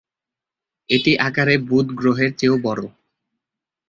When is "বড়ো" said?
2.57-2.87